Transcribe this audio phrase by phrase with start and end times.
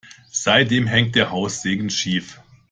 [0.31, 2.41] Seitdem hängt der Haussegen schief.